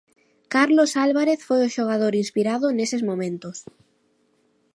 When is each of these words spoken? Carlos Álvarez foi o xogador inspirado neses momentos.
Carlos 0.53 0.91
Álvarez 1.05 1.39
foi 1.47 1.59
o 1.63 1.73
xogador 1.75 2.13
inspirado 2.23 2.67
neses 2.79 3.01
momentos. 3.09 3.57